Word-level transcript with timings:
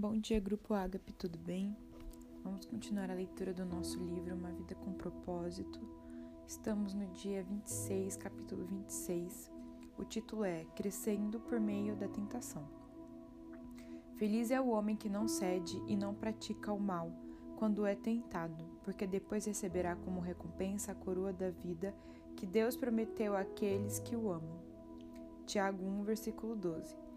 Bom 0.00 0.16
dia, 0.18 0.40
Grupo 0.40 0.72
Ágape, 0.72 1.12
tudo 1.12 1.38
bem? 1.38 1.76
Vamos 2.42 2.64
continuar 2.64 3.10
a 3.10 3.14
leitura 3.14 3.52
do 3.52 3.66
nosso 3.66 4.02
livro 4.02 4.34
Uma 4.34 4.50
Vida 4.50 4.74
com 4.74 4.94
Propósito. 4.94 5.78
Estamos 6.46 6.94
no 6.94 7.06
dia 7.08 7.42
26, 7.42 8.16
capítulo 8.16 8.64
26. 8.64 9.50
O 9.98 10.04
título 10.04 10.42
é 10.42 10.64
Crescendo 10.74 11.38
por 11.38 11.60
meio 11.60 11.94
da 11.96 12.08
tentação. 12.08 12.66
Feliz 14.16 14.50
é 14.50 14.58
o 14.58 14.70
homem 14.70 14.96
que 14.96 15.10
não 15.10 15.28
cede 15.28 15.78
e 15.86 15.94
não 15.94 16.14
pratica 16.14 16.72
o 16.72 16.80
mal 16.80 17.12
quando 17.58 17.84
é 17.84 17.94
tentado, 17.94 18.64
porque 18.82 19.06
depois 19.06 19.44
receberá 19.44 19.96
como 19.96 20.18
recompensa 20.18 20.92
a 20.92 20.94
coroa 20.94 21.30
da 21.30 21.50
vida 21.50 21.94
que 22.38 22.46
Deus 22.46 22.74
prometeu 22.74 23.36
àqueles 23.36 23.98
que 23.98 24.16
o 24.16 24.32
amam. 24.32 24.62
Tiago 25.44 25.84
1, 25.84 26.04
versículo 26.04 26.56
12. 26.56 27.09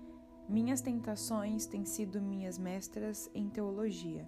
Minhas 0.48 0.82
tentações 0.82 1.66
têm 1.66 1.86
sido 1.86 2.22
minhas 2.22 2.58
mestras 2.58 3.30
em 3.34 3.50
teologia. 3.50 4.28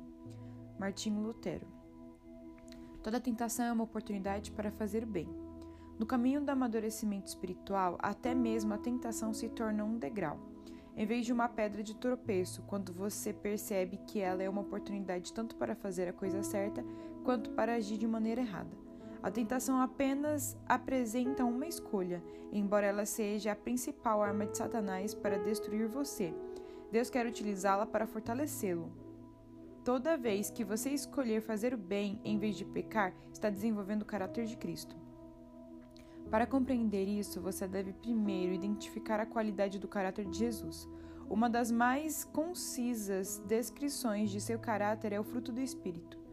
Martinho 0.79 1.21
Lutero. 1.21 1.68
Toda 3.04 3.19
tentação 3.19 3.65
é 3.65 3.71
uma 3.71 3.83
oportunidade 3.83 4.51
para 4.51 4.71
fazer 4.71 5.06
bem. 5.06 5.28
No 6.00 6.06
caminho 6.06 6.42
do 6.42 6.50
amadurecimento 6.50 7.28
espiritual, 7.28 7.97
até 8.01 8.33
mesmo 8.33 8.73
a 8.73 8.78
tentação 8.78 9.33
se 9.33 9.50
torna 9.50 9.83
um 9.83 9.97
degrau, 9.97 10.39
em 10.96 11.06
vez 11.06 11.25
de 11.25 11.33
uma 11.33 11.50
pedra 11.50 11.83
de 11.83 11.96
tropeço, 11.96 12.64
quando 12.64 12.93
você 12.93 13.34
percebe 13.34 13.97
que 14.07 14.20
ela 14.20 14.42
é 14.42 14.50
uma 14.50 14.61
oportunidade 14.61 15.34
tanto 15.34 15.56
para 15.57 15.75
fazer 15.75 16.07
a 16.07 16.14
coisa 16.14 16.42
certa 16.43 16.84
quanto 17.23 17.51
para 17.51 17.75
agir 17.75 17.97
de 17.97 18.07
maneira 18.07 18.42
errada. 18.42 18.85
A 19.25 19.32
tentação 19.32 19.82
apenas 19.82 20.56
apresenta 20.68 21.43
uma 21.43 21.65
escolha, 21.65 22.24
embora 22.52 22.86
ela 22.86 23.07
seja 23.07 23.54
a 23.54 23.56
principal 23.56 24.21
arma 24.21 24.46
de 24.46 24.56
Satanás 24.56 25.15
para 25.15 25.39
destruir 25.39 25.88
você. 25.88 26.32
Deus 26.92 27.10
quer 27.10 27.25
utilizá-la 27.25 27.88
para 27.88 28.06
fortalecê-lo. 28.06 28.92
Toda 29.84 30.15
vez 30.15 30.51
que 30.51 30.64
você 30.64 30.92
escolher 30.92 31.42
fazer 31.42 31.74
o 31.74 31.78
bem 31.78 32.22
em 32.23 32.38
vez 32.38 32.56
de 32.56 32.66
pecar, 32.66 33.16
está 33.34 33.50
desenvolvendo 33.50 34.03
o 34.03 34.06
caráter 34.06 34.46
de 34.46 34.56
Cristo. 34.58 34.96
Para 36.30 36.46
compreender 36.46 37.08
isso, 37.08 37.42
você 37.42 37.68
deve 37.68 37.94
primeiro 37.94 38.53
identificar 38.53 39.20
a 39.20 39.26
qualidade 39.26 39.80
do 39.80 39.88
caráter 39.88 40.26
de 40.26 40.38
Jesus. 40.38 40.88
Uma 41.28 41.50
das 41.50 41.72
mais 41.72 42.23
concisas 42.26 43.40
descrições 43.48 44.30
de 44.30 44.40
seu 44.40 44.59
caráter 44.59 45.14
é 45.14 45.20
o 45.20 45.23
fruto 45.23 45.52
do 45.52 45.62
Espírito. 45.62 46.25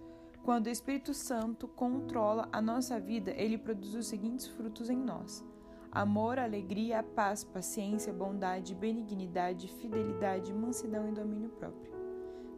Quando 0.42 0.66
o 0.66 0.70
Espírito 0.70 1.14
Santo 1.14 1.68
controla 1.68 2.48
a 2.50 2.60
nossa 2.60 2.98
vida, 2.98 3.30
ele 3.36 3.56
produz 3.56 3.94
os 3.94 4.06
seguintes 4.06 4.48
frutos 4.48 4.90
em 4.90 4.96
nós: 4.96 5.44
amor, 5.90 6.36
alegria, 6.36 7.00
paz, 7.00 7.44
paciência, 7.44 8.12
bondade, 8.12 8.74
benignidade, 8.74 9.68
fidelidade, 9.68 10.52
mansidão 10.52 11.08
e 11.08 11.12
domínio 11.12 11.50
próprio. 11.50 11.92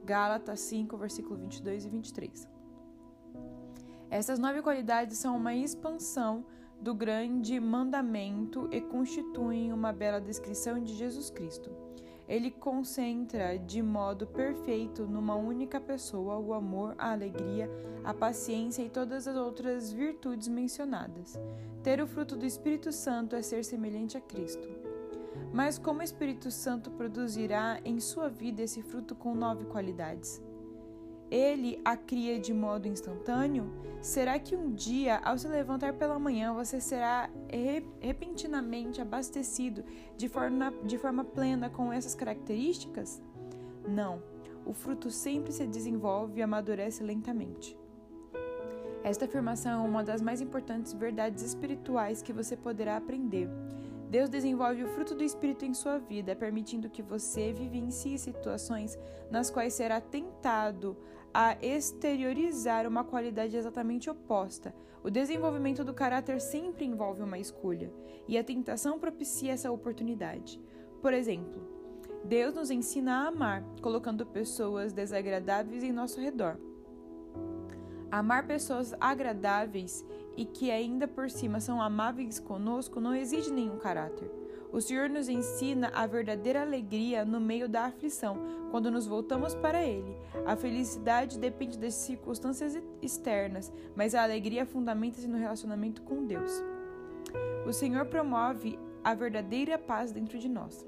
Gálatas 0.03 0.61
5, 0.61 0.97
versículo 0.97 1.37
22 1.37 1.85
e 1.85 1.89
23. 1.91 2.49
Essas 4.09 4.39
nove 4.39 4.63
qualidades 4.63 5.19
são 5.19 5.37
uma 5.37 5.55
expansão 5.55 6.47
do 6.81 6.95
grande 6.95 7.61
mandamento 7.61 8.67
e 8.73 8.81
constituem 8.81 9.73
uma 9.73 9.93
bela 9.93 10.21
descrição 10.21 10.83
de 10.83 10.95
Jesus 10.95 11.31
Cristo 11.31 11.71
ele 12.29 12.51
concentra 12.51 13.59
de 13.59 13.83
modo 13.83 14.27
perfeito 14.27 15.07
numa 15.07 15.35
única 15.35 15.81
pessoa 15.81 16.39
o 16.39 16.55
amor, 16.55 16.95
a 16.99 17.13
alegria, 17.13 17.71
a 18.03 18.15
paciência 18.15 18.83
e 18.83 18.89
todas 18.89 19.29
as 19.29 19.37
outras 19.37 19.93
virtudes 19.93 20.49
mencionadas. 20.49 21.39
Ter 21.83 22.01
o 22.01 22.07
fruto 22.07 22.37
do 22.37 22.47
Espírito 22.47 22.91
Santo 22.93 23.37
é 23.37 23.43
ser 23.43 23.65
semelhante 23.65 24.17
a 24.17 24.21
Cristo. 24.21 24.69
Mas 25.53 25.79
como 25.79 26.01
o 26.01 26.05
Espírito 26.05 26.51
Santo 26.51 26.91
produzirá 26.91 27.81
em 27.85 28.01
sua 28.01 28.29
vida 28.29 28.63
esse 28.63 28.83
fruto 28.83 29.15
com 29.15 29.35
nove 29.35 29.65
qualidades? 29.67 30.43
Ele 31.35 31.81
a 31.85 31.97
cria 31.97 32.39
de 32.39 32.55
modo 32.55 32.87
instantâneo? 32.87 33.73
Será 34.01 34.39
que 34.39 34.55
um 34.55 34.73
dia, 34.73 35.17
ao 35.25 35.37
se 35.37 35.49
levantar 35.49 35.95
pela 35.95 36.19
manhã, 36.19 36.53
você 36.53 36.81
será 36.81 37.29
repentinamente 38.01 39.01
abastecido 39.01 39.83
de 40.17 40.29
forma, 40.29 40.73
de 40.85 40.97
forma 40.97 41.25
plena 41.25 41.69
com 41.69 41.93
essas 41.93 42.15
características? 42.15 43.21
Não. 43.89 44.23
O 44.65 44.73
fruto 44.73 45.11
sempre 45.11 45.53
se 45.53 45.67
desenvolve 45.67 46.39
e 46.39 46.43
amadurece 46.43 47.03
lentamente. 47.03 47.77
Esta 49.03 49.27
afirmação 49.27 49.85
é 49.85 49.89
uma 49.89 50.03
das 50.03 50.23
mais 50.23 50.41
importantes 50.41 50.93
verdades 50.93 51.45
espirituais 51.45 52.23
que 52.23 52.33
você 52.33 52.57
poderá 52.57 52.97
aprender. 52.97 53.51
Deus 54.09 54.31
desenvolve 54.31 54.85
o 54.85 54.89
fruto 54.89 55.15
do 55.15 55.25
Espírito 55.25 55.65
em 55.65 55.75
sua 55.75 55.99
vida, 55.99 56.37
permitindo 56.37 56.89
que 56.89 57.03
você 57.03 57.53
vivencie 57.53 58.19
situações 58.19 58.97
nas 59.31 59.51
quais 59.51 59.75
será 59.75 60.01
tentado 60.01 60.97
a 61.35 61.59
exteriorizar 61.61 62.87
uma 62.87 63.03
qualidade 63.03 63.57
exatamente 63.57 64.09
oposta. 64.09 64.73
O 65.03 65.11
desenvolvimento 65.11 65.83
do 65.83 65.93
caráter 65.93 66.41
sempre 66.41 66.85
envolve 66.85 67.23
uma 67.23 67.39
escolha, 67.39 67.93
e 68.29 68.39
a 68.39 68.45
tentação 68.45 69.01
propicia 69.01 69.53
essa 69.53 69.73
oportunidade. 69.73 70.61
Por 71.03 71.13
exemplo, 71.13 71.61
Deus 72.25 72.55
nos 72.55 72.71
ensina 72.71 73.25
a 73.25 73.29
amar, 73.29 73.65
colocando 73.83 74.25
pessoas 74.25 74.93
desagradáveis 74.93 75.83
em 75.83 75.93
nosso 75.93 76.21
redor. 76.21 76.57
Amar 78.11 78.47
pessoas 78.47 78.95
agradáveis 79.01 80.07
e 80.37 80.45
que 80.45 80.71
ainda 80.71 81.09
por 81.09 81.29
cima 81.29 81.59
são 81.59 81.83
amáveis 81.83 82.39
conosco 82.39 83.01
não 83.01 83.13
exige 83.13 83.53
nenhum 83.53 83.77
caráter. 83.77 84.31
O 84.75 84.81
Senhor 84.81 85.09
nos 85.09 85.29
ensina 85.29 85.93
a 85.95 86.05
verdadeira 86.05 86.63
alegria 86.63 87.25
no 87.25 87.41
meio 87.41 87.69
da 87.69 87.85
aflição, 87.85 88.37
quando 88.73 88.91
nos 88.91 89.07
voltamos 89.07 89.55
para 89.55 89.81
Ele. 89.85 90.17
A 90.45 90.57
felicidade 90.57 91.39
depende 91.39 91.79
das 91.79 91.95
circunstâncias 91.95 92.77
externas, 93.01 93.73
mas 93.95 94.17
a 94.17 94.25
alegria 94.25 94.67
fundamenta-se 94.67 95.29
no 95.29 95.39
relacionamento 95.39 96.03
com 96.03 96.27
Deus. 96.27 96.51
O 97.65 97.73
Senhor 97.73 98.07
promove 98.07 98.77
a 99.05 99.15
verdadeira 99.15 99.79
paz 99.79 100.11
dentro 100.11 100.41
de 100.41 100.49
nós, 100.49 100.85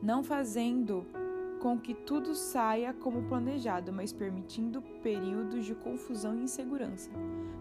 não 0.00 0.22
fazendo 0.22 1.04
com 1.64 1.78
que 1.78 1.94
tudo 1.94 2.34
saia 2.34 2.92
como 2.92 3.22
planejado, 3.22 3.90
mas 3.90 4.12
permitindo 4.12 4.82
períodos 5.02 5.64
de 5.64 5.74
confusão 5.74 6.34
e 6.34 6.42
insegurança. 6.42 7.10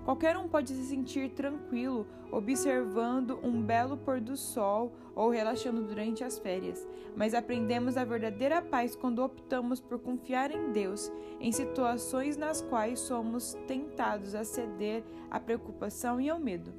Qualquer 0.04 0.36
um 0.36 0.46
pode 0.46 0.74
se 0.74 0.84
sentir 0.84 1.30
tranquilo 1.30 2.06
observando 2.30 3.40
um 3.42 3.62
belo 3.62 3.96
pôr 3.96 4.20
do 4.20 4.36
sol 4.36 4.92
ou 5.16 5.30
relaxando 5.30 5.82
durante 5.82 6.22
as 6.22 6.38
férias, 6.38 6.86
mas 7.16 7.34
aprendemos 7.34 7.96
a 7.96 8.04
verdadeira 8.04 8.62
paz 8.62 8.94
quando 8.94 9.24
optamos 9.24 9.80
por 9.80 9.98
confiar 10.00 10.52
em 10.52 10.74
Deus 10.74 11.10
em 11.40 11.54
situações 11.54 12.36
nas 12.36 12.62
quais 12.62 13.00
somos 13.00 13.54
tentados 13.68 14.36
a 14.36 14.44
ceder 14.44 15.02
à 15.32 15.40
preocupação 15.40 16.20
e 16.20 16.30
ao 16.30 16.42
medo. 16.42 16.74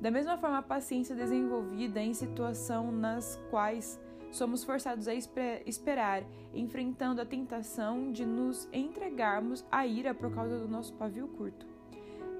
Da 0.00 0.08
mesma 0.08 0.38
forma, 0.38 0.58
a 0.58 0.62
paciência 0.62 1.16
desenvolvida 1.16 2.00
em 2.00 2.14
situações 2.14 2.94
nas 2.94 3.40
quais 3.50 3.98
somos 4.30 4.64
forçados 4.64 5.08
a 5.08 5.14
esperar, 5.14 6.22
enfrentando 6.54 7.20
a 7.20 7.26
tentação 7.26 8.12
de 8.12 8.24
nos 8.24 8.68
entregarmos 8.72 9.64
à 9.70 9.86
ira 9.86 10.14
por 10.14 10.32
causa 10.34 10.58
do 10.58 10.68
nosso 10.68 10.92
pavio 10.94 11.28
curto. 11.28 11.66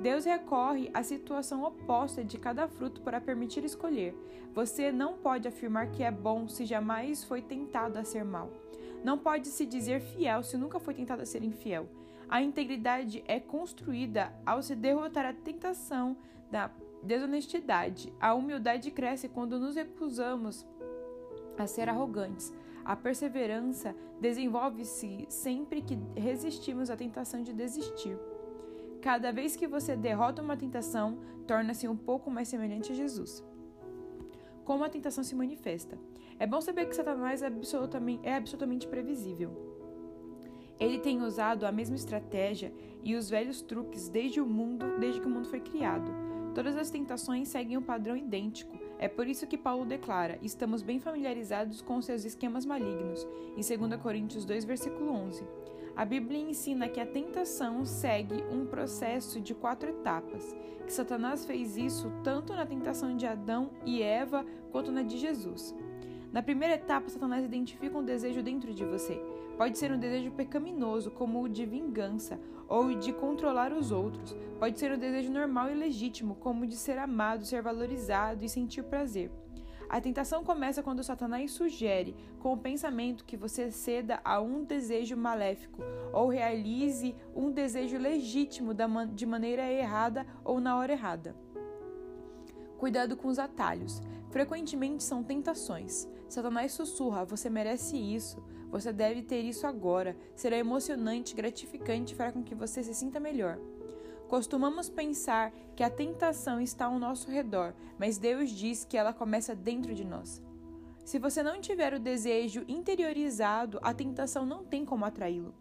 Deus 0.01 0.25
recorre 0.25 0.91
à 0.95 1.03
situação 1.03 1.63
oposta 1.63 2.25
de 2.25 2.39
cada 2.39 2.67
fruto 2.67 3.03
para 3.03 3.21
permitir 3.21 3.65
escolher. 3.65 4.15
Você 4.55 4.91
não 4.91 5.19
pode 5.19 5.47
afirmar 5.47 5.91
que 5.91 6.03
é 6.03 6.11
bom 6.11 6.49
se 6.49 6.65
jamais 6.65 7.23
foi 7.23 7.43
tentado 7.43 7.99
a 7.99 8.05
ser 8.05 8.25
mal. 8.25 8.51
Não 9.05 9.19
pode 9.19 9.49
se 9.49 9.67
dizer 9.67 10.01
fiel 10.01 10.43
se 10.43 10.57
nunca 10.57 10.81
foi 10.81 10.95
tentado 10.95 11.23
a 11.23 11.27
ser 11.27 11.45
infiel. 11.45 11.87
A 12.29 12.41
integridade 12.41 13.23
é 13.27 13.39
construída 13.39 14.33
ao 14.47 14.63
se 14.63 14.75
derrotar 14.75 15.27
a 15.27 15.35
tentação 15.35 16.17
da 16.51 16.71
desonestidade. 17.03 18.13
A 18.21 18.35
humildade 18.35 18.91
cresce 18.91 19.29
quando 19.29 19.59
nos 19.59 19.75
recusamos 19.75 20.67
a 21.59 21.67
ser 21.67 21.89
arrogantes. 21.89 22.53
A 22.85 22.97
perseverança 22.97 23.95
desenvolve-se 24.21 25.27
sempre 25.29 25.83
que 25.83 25.99
resistimos 26.17 26.91
à 26.91 26.97
tentação 26.97 27.43
de 27.43 27.53
desistir. 27.53 28.17
Cada 29.01 29.33
vez 29.33 29.57
que 29.57 29.67
você 29.67 29.97
derrota 29.97 30.43
uma 30.43 30.57
tentação, 30.57 31.19
torna-se 31.47 31.89
um 31.89 31.97
pouco 31.97 32.31
mais 32.31 32.49
semelhante 32.49 32.93
a 32.93 32.95
Jesus. 32.95 33.45
Como 34.65 34.85
a 34.85 34.89
tentação 34.89 35.25
se 35.25 35.35
manifesta? 35.35 35.99
É 36.39 36.47
bom 36.47 36.61
saber 36.61 36.87
que 36.87 36.97
Satanás 36.97 37.43
é 37.43 37.47
absolutamente, 37.47 38.27
é 38.27 38.35
absolutamente 38.35 38.87
previsível. 38.87 39.51
Ele 40.79 40.99
tem 40.99 41.21
usado 41.21 41.67
a 41.67 41.73
mesma 41.73 41.97
estratégia 41.97 42.73
e 43.03 43.15
os 43.15 43.29
velhos 43.29 43.61
truques 43.61 44.09
desde 44.09 44.41
o 44.41 44.47
mundo, 44.47 44.99
desde 44.99 45.21
que 45.21 45.27
o 45.27 45.31
mundo 45.31 45.49
foi 45.49 45.61
criado. 45.61 46.11
Todas 46.55 46.77
as 46.77 46.91
tentações 46.91 47.49
seguem 47.49 47.77
um 47.77 47.83
padrão 47.83 48.17
idêntico. 48.17 48.75
É 49.03 49.09
por 49.09 49.27
isso 49.27 49.47
que 49.47 49.57
Paulo 49.57 49.87
declara: 49.87 50.39
estamos 50.43 50.83
bem 50.83 51.01
familiarizados 51.01 51.81
com 51.81 52.03
seus 52.03 52.27
esquemas 52.27 52.67
malignos, 52.67 53.27
em 53.57 53.79
2 53.79 53.99
Coríntios 54.01 54.45
2, 54.45 54.67
versículo 54.67 55.11
11. 55.11 55.43
A 55.97 56.05
Bíblia 56.05 56.39
ensina 56.39 56.87
que 56.87 57.01
a 57.01 57.07
tentação 57.07 57.87
segue 57.87 58.45
um 58.53 58.67
processo 58.67 59.41
de 59.41 59.55
quatro 59.55 59.89
etapas, 59.89 60.55
que 60.85 60.93
Satanás 60.93 61.47
fez 61.47 61.79
isso 61.79 62.13
tanto 62.23 62.53
na 62.53 62.67
tentação 62.67 63.17
de 63.17 63.27
Adão 63.27 63.71
e 63.87 64.03
Eva 64.03 64.45
quanto 64.71 64.93
na 64.93 65.03
de 65.03 65.17
Jesus. 65.17 65.75
Na 66.31 66.43
primeira 66.43 66.75
etapa, 66.75 67.09
Satanás 67.09 67.43
identifica 67.43 67.97
um 67.97 68.05
desejo 68.05 68.43
dentro 68.43 68.75
de 68.75 68.85
você. 68.85 69.19
Pode 69.61 69.77
ser 69.77 69.93
um 69.93 69.99
desejo 69.99 70.31
pecaminoso, 70.31 71.11
como 71.11 71.43
o 71.43 71.47
de 71.47 71.67
vingança 71.67 72.41
ou 72.67 72.95
de 72.95 73.13
controlar 73.13 73.75
os 73.75 73.93
outros. 73.93 74.35
Pode 74.59 74.79
ser 74.79 74.91
um 74.91 74.97
desejo 74.97 75.31
normal 75.31 75.69
e 75.69 75.75
legítimo, 75.75 76.35
como 76.37 76.65
o 76.65 76.67
de 76.67 76.75
ser 76.75 76.97
amado, 76.97 77.45
ser 77.45 77.61
valorizado 77.61 78.43
e 78.43 78.49
sentir 78.49 78.83
prazer. 78.85 79.31
A 79.87 80.01
tentação 80.01 80.43
começa 80.43 80.83
quando 80.83 81.05
Satanás 81.05 81.51
sugere, 81.51 82.17
com 82.39 82.55
o 82.55 82.57
pensamento, 82.57 83.23
que 83.27 83.37
você 83.37 83.71
ceda 83.71 84.19
a 84.25 84.41
um 84.41 84.65
desejo 84.65 85.15
maléfico 85.15 85.83
ou 86.11 86.29
realize 86.29 87.15
um 87.37 87.51
desejo 87.51 87.99
legítimo 87.99 88.73
de 89.13 89.27
maneira 89.27 89.71
errada 89.71 90.27
ou 90.43 90.59
na 90.59 90.75
hora 90.75 90.95
errada. 90.95 91.37
Cuidado 92.79 93.15
com 93.15 93.29
os 93.29 93.39
atalhos. 93.39 94.01
Frequentemente 94.31 95.05
são 95.05 95.23
tentações. 95.23 96.09
Satanás 96.31 96.73
sussurra: 96.73 97.27
você 97.27 97.51
merece 97.51 97.99
isso, 97.99 98.43
você 98.71 98.93
deve 98.93 99.23
ter 99.23 99.41
isso 99.41 99.67
agora. 99.67 100.17
Será 100.35 100.57
emocionante, 100.57 101.35
gratificante 101.35 102.15
e 102.15 102.17
fará 102.17 102.33
com 102.33 102.43
que 102.43 102.55
você 102.55 102.83
se 102.83 102.95
sinta 102.95 103.19
melhor. 103.19 103.59
Costumamos 104.29 104.89
pensar 104.89 105.53
que 105.75 105.83
a 105.83 105.91
tentação 105.91 106.61
está 106.61 106.87
ao 106.87 106.99
nosso 106.99 107.31
redor, 107.31 107.75
mas 107.99 108.17
Deus 108.17 108.51
diz 108.51 108.85
que 108.85 108.97
ela 108.97 109.13
começa 109.13 109.57
dentro 109.57 109.93
de 109.93 110.05
nós. 110.05 110.41
Se 111.05 111.19
você 111.19 111.43
não 111.43 111.61
tiver 111.61 111.93
o 111.95 111.99
desejo 111.99 112.65
interiorizado, 112.69 113.81
a 113.83 113.93
tentação 113.93 114.47
não 114.47 114.63
tem 114.63 114.85
como 114.85 115.05
atraí-lo. 115.05 115.53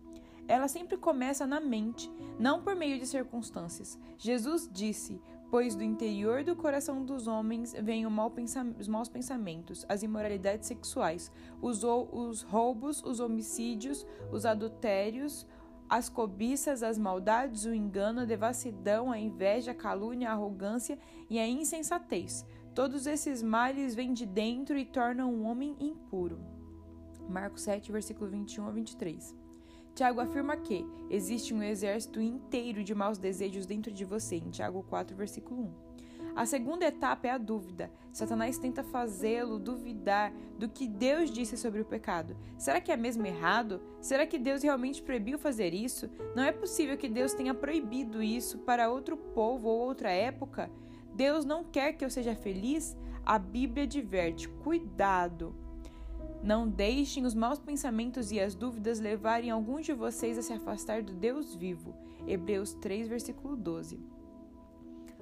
Ela 0.47 0.67
sempre 0.67 0.97
começa 0.97 1.47
na 1.47 1.59
mente, 1.59 2.11
não 2.37 2.61
por 2.61 2.75
meio 2.75 2.99
de 2.99 3.07
circunstâncias. 3.07 3.97
Jesus 4.17 4.69
disse: 4.71 5.19
Pois 5.49 5.75
do 5.75 5.83
interior 5.83 6.43
do 6.43 6.55
coração 6.55 7.03
dos 7.03 7.25
homens 7.25 7.73
vêm 7.73 8.05
os 8.05 8.87
maus 8.87 9.09
pensamentos, 9.09 9.83
as 9.89 10.03
imoralidades 10.03 10.67
sexuais, 10.67 11.31
os, 11.59 11.83
os 11.83 12.43
roubos, 12.43 13.03
os 13.03 13.19
homicídios, 13.19 14.05
os 14.31 14.45
adultérios, 14.45 15.47
as 15.89 16.07
cobiças, 16.07 16.83
as 16.83 16.99
maldades, 16.99 17.65
o 17.65 17.73
engano, 17.73 18.21
a 18.21 18.25
devassidão, 18.25 19.11
a 19.11 19.17
inveja, 19.17 19.71
a 19.71 19.75
calúnia, 19.75 20.29
a 20.29 20.33
arrogância 20.33 20.99
e 21.27 21.39
a 21.39 21.47
insensatez. 21.47 22.45
Todos 22.75 23.07
esses 23.07 23.41
males 23.41 23.95
vêm 23.95 24.13
de 24.13 24.27
dentro 24.27 24.77
e 24.77 24.85
tornam 24.85 25.33
o 25.33 25.41
homem 25.41 25.75
impuro. 25.79 26.39
Marcos 27.27 27.63
7, 27.63 27.91
versículo 27.91 28.29
21 28.29 28.67
a 28.67 28.71
23. 28.71 29.35
Tiago 29.95 30.21
afirma 30.21 30.55
que 30.57 30.85
existe 31.09 31.53
um 31.53 31.61
exército 31.61 32.21
inteiro 32.21 32.83
de 32.83 32.95
maus 32.95 33.17
desejos 33.17 33.65
dentro 33.65 33.91
de 33.91 34.05
você, 34.05 34.37
em 34.37 34.49
Tiago 34.49 34.83
4, 34.83 35.15
versículo 35.15 35.63
1. 35.63 35.89
A 36.35 36.45
segunda 36.45 36.85
etapa 36.85 37.27
é 37.27 37.31
a 37.31 37.37
dúvida. 37.37 37.91
Satanás 38.13 38.57
tenta 38.57 38.81
fazê-lo 38.81 39.59
duvidar 39.59 40.31
do 40.57 40.69
que 40.69 40.87
Deus 40.87 41.31
disse 41.31 41.57
sobre 41.57 41.81
o 41.81 41.85
pecado. 41.85 42.35
Será 42.57 42.79
que 42.79 42.91
é 42.91 42.97
mesmo 42.97 43.25
errado? 43.25 43.81
Será 43.99 44.25
que 44.25 44.39
Deus 44.39 44.63
realmente 44.63 45.01
proibiu 45.01 45.37
fazer 45.37 45.73
isso? 45.73 46.09
Não 46.35 46.43
é 46.43 46.51
possível 46.51 46.97
que 46.97 47.09
Deus 47.09 47.33
tenha 47.33 47.53
proibido 47.53 48.23
isso 48.23 48.59
para 48.59 48.89
outro 48.89 49.17
povo 49.17 49.67
ou 49.67 49.79
outra 49.79 50.11
época? 50.11 50.71
Deus 51.13 51.43
não 51.43 51.63
quer 51.63 51.93
que 51.93 52.05
eu 52.05 52.09
seja 52.09 52.35
feliz? 52.35 52.95
A 53.25 53.37
Bíblia 53.37 53.83
adverte: 53.83 54.47
cuidado! 54.47 55.53
Não 56.41 56.67
deixem 56.67 57.25
os 57.25 57.33
maus 57.33 57.59
pensamentos 57.59 58.31
e 58.31 58.39
as 58.39 58.55
dúvidas 58.55 58.99
levarem 58.99 59.51
alguns 59.51 59.85
de 59.85 59.93
vocês 59.93 60.37
a 60.37 60.41
se 60.41 60.53
afastar 60.53 61.03
do 61.03 61.13
Deus 61.13 61.53
vivo. 61.53 61.93
Hebreus 62.25 62.73
3, 62.75 63.07
versículo 63.07 63.57
12. 63.57 63.99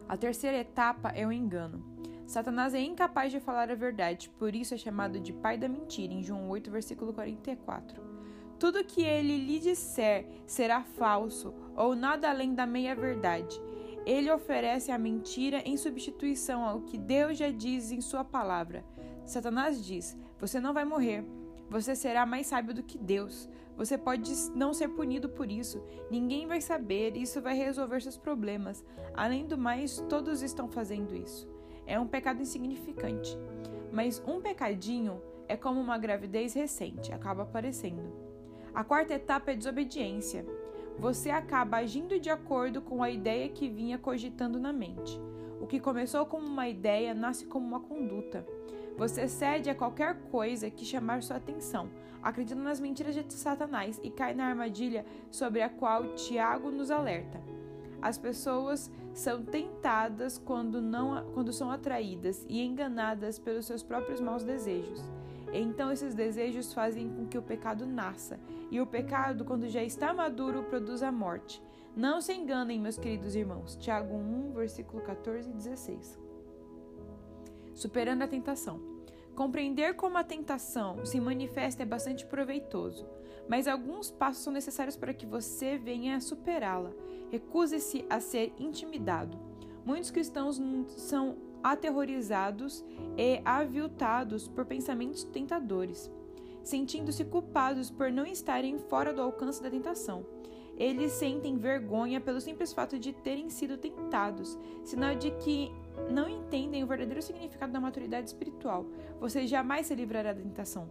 A 0.07 0.15
terceira 0.15 0.57
etapa 0.57 1.09
é 1.09 1.25
o 1.25 1.31
engano. 1.31 1.83
Satanás 2.27 2.73
é 2.73 2.81
incapaz 2.81 3.31
de 3.31 3.39
falar 3.39 3.71
a 3.71 3.75
verdade, 3.75 4.29
por 4.29 4.53
isso 4.53 4.73
é 4.73 4.77
chamado 4.77 5.19
de 5.19 5.33
pai 5.33 5.57
da 5.57 5.67
mentira, 5.67 6.13
em 6.13 6.21
João 6.21 6.49
8, 6.49 6.69
versículo 6.69 7.13
44. 7.13 8.01
Tudo 8.59 8.83
que 8.83 9.01
ele 9.01 9.37
lhe 9.37 9.59
disser 9.59 10.25
será 10.45 10.83
falso 10.83 11.53
ou 11.75 11.95
nada 11.95 12.29
além 12.29 12.53
da 12.53 12.65
meia-verdade. 12.65 13.59
Ele 14.05 14.31
oferece 14.31 14.91
a 14.91 14.97
mentira 14.97 15.61
em 15.65 15.77
substituição 15.77 16.63
ao 16.63 16.81
que 16.81 16.97
Deus 16.97 17.37
já 17.37 17.49
diz 17.49 17.91
em 17.91 18.01
Sua 18.01 18.23
palavra. 18.23 18.85
Satanás 19.25 19.85
diz: 19.85 20.17
Você 20.39 20.59
não 20.59 20.73
vai 20.73 20.85
morrer. 20.85 21.25
Você 21.69 21.95
será 21.95 22.25
mais 22.25 22.47
sábio 22.47 22.73
do 22.73 22.83
que 22.83 22.97
Deus. 22.97 23.49
Você 23.75 23.97
pode 23.97 24.31
não 24.55 24.73
ser 24.73 24.87
punido 24.89 25.29
por 25.29 25.51
isso. 25.51 25.83
Ninguém 26.09 26.47
vai 26.47 26.61
saber, 26.61 27.15
e 27.15 27.21
isso 27.21 27.41
vai 27.41 27.55
resolver 27.55 28.01
seus 28.01 28.17
problemas. 28.17 28.83
Além 29.13 29.45
do 29.45 29.57
mais, 29.57 29.99
todos 30.09 30.41
estão 30.41 30.67
fazendo 30.67 31.15
isso. 31.15 31.47
É 31.85 31.99
um 31.99 32.07
pecado 32.07 32.41
insignificante. 32.41 33.37
Mas 33.91 34.21
um 34.25 34.41
pecadinho 34.41 35.21
é 35.47 35.55
como 35.55 35.79
uma 35.79 35.97
gravidez 35.97 36.53
recente, 36.53 37.13
acaba 37.13 37.43
aparecendo. 37.43 38.13
A 38.73 38.83
quarta 38.83 39.13
etapa 39.13 39.51
é 39.51 39.55
desobediência. 39.55 40.45
Você 40.99 41.29
acaba 41.29 41.77
agindo 41.77 42.19
de 42.19 42.29
acordo 42.29 42.81
com 42.81 43.03
a 43.03 43.09
ideia 43.09 43.49
que 43.49 43.69
vinha 43.69 43.97
cogitando 43.97 44.59
na 44.59 44.73
mente. 44.73 45.19
O 45.59 45.67
que 45.67 45.79
começou 45.79 46.25
como 46.25 46.45
uma 46.45 46.67
ideia 46.67 47.13
nasce 47.13 47.45
como 47.45 47.65
uma 47.65 47.79
conduta. 47.79 48.45
Você 48.97 49.27
cede 49.27 49.69
a 49.69 49.75
qualquer 49.75 50.15
coisa 50.31 50.69
que 50.69 50.85
chamar 50.85 51.21
sua 51.21 51.37
atenção, 51.37 51.89
acredita 52.21 52.59
nas 52.59 52.79
mentiras 52.79 53.15
de 53.15 53.31
Satanás 53.33 53.99
e 54.03 54.09
cai 54.09 54.33
na 54.33 54.45
armadilha 54.45 55.05
sobre 55.29 55.61
a 55.61 55.69
qual 55.69 56.15
Tiago 56.15 56.71
nos 56.71 56.89
alerta. 56.89 57.39
As 58.01 58.17
pessoas 58.17 58.91
são 59.13 59.43
tentadas 59.43 60.37
quando, 60.37 60.81
não, 60.81 61.25
quando 61.33 61.51
são 61.51 61.71
atraídas 61.71 62.45
e 62.47 62.61
enganadas 62.61 63.39
pelos 63.39 63.65
seus 63.65 63.81
próprios 63.81 64.19
maus 64.19 64.43
desejos. 64.43 65.03
Então, 65.53 65.91
esses 65.91 66.13
desejos 66.13 66.73
fazem 66.73 67.09
com 67.09 67.25
que 67.25 67.37
o 67.37 67.41
pecado 67.41 67.85
nasça, 67.85 68.39
e 68.69 68.81
o 68.81 68.85
pecado, 68.85 69.45
quando 69.45 69.67
já 69.67 69.83
está 69.83 70.13
maduro, 70.13 70.63
produz 70.63 71.01
a 71.01 71.11
morte. 71.11 71.61
Não 71.97 72.21
se 72.21 72.31
enganem, 72.31 72.79
meus 72.79 72.95
queridos 72.95 73.35
irmãos. 73.35 73.75
Tiago 73.75 74.13
1, 74.13 74.53
versículo 74.53 75.01
14 75.01 75.49
e 75.49 75.53
16. 75.53 76.19
Superando 77.73 78.21
a 78.21 78.27
tentação. 78.27 78.79
Compreender 79.35 79.95
como 79.95 80.15
a 80.15 80.23
tentação 80.23 81.03
se 81.03 81.19
manifesta 81.19 81.81
é 81.81 81.87
bastante 81.87 82.23
proveitoso, 82.23 83.03
mas 83.49 83.67
alguns 83.67 84.11
passos 84.11 84.43
são 84.43 84.53
necessários 84.53 84.95
para 84.95 85.11
que 85.11 85.25
você 85.25 85.75
venha 85.75 86.17
a 86.17 86.19
superá-la. 86.19 86.91
Recuse-se 87.31 88.05
a 88.11 88.19
ser 88.19 88.53
intimidado. 88.59 89.35
Muitos 89.83 90.11
cristãos 90.11 90.61
são 90.97 91.35
aterrorizados 91.63 92.85
e 93.17 93.41
aviltados 93.43 94.47
por 94.47 94.65
pensamentos 94.65 95.23
tentadores, 95.23 96.11
sentindo-se 96.63 97.25
culpados 97.25 97.89
por 97.89 98.11
não 98.11 98.27
estarem 98.27 98.77
fora 98.77 99.11
do 99.11 99.23
alcance 99.23 99.63
da 99.63 99.71
tentação. 99.71 100.37
Eles 100.77 101.11
sentem 101.13 101.57
vergonha 101.57 102.21
pelo 102.21 102.39
simples 102.39 102.71
fato 102.71 102.99
de 102.99 103.11
terem 103.11 103.49
sido 103.49 103.77
tentados, 103.77 104.57
sinal 104.83 105.15
de 105.15 105.31
que 105.31 105.71
não 106.11 106.29
entendem 106.29 106.83
o 106.83 106.87
verdadeiro 106.87 107.21
significado 107.21 107.73
da 107.73 107.79
maturidade 107.79 108.27
espiritual. 108.27 108.85
Você 109.19 109.47
jamais 109.47 109.87
se 109.87 109.95
livrará 109.95 110.33
da 110.33 110.41
tentação. 110.41 110.87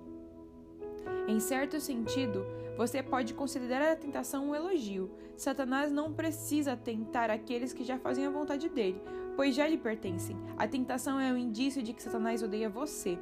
Em 1.29 1.39
certo 1.39 1.81
sentido, 1.81 2.45
você 2.77 3.03
pode 3.03 3.33
considerar 3.33 3.93
a 3.93 3.97
tentação 3.97 4.51
um 4.51 4.55
elogio. 4.55 5.11
Satanás 5.37 5.93
não 5.93 6.13
precisa 6.13 6.77
tentar 6.77 7.31
aqueles 7.31 7.73
que 7.73 7.85
já 7.85 7.99
fazem 7.99 8.27
a 8.27 8.31
vontade 8.31 8.69
dele, 8.69 9.01
pois 9.37 9.55
já 9.55 9.67
lhe 9.67 9.79
pertencem. 9.79 10.37
A 10.57 10.67
tentação 10.67 11.21
é 11.21 11.33
um 11.33 11.37
indício 11.37 11.83
de 11.83 11.93
que 11.93 12.03
Satanás 12.03 12.43
odeia 12.43 12.69
você 12.69 13.19